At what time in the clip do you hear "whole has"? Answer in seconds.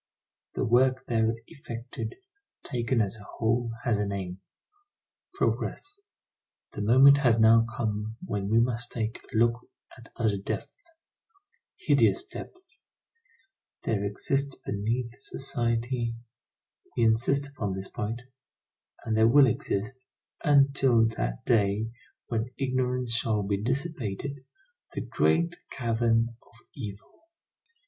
3.23-3.99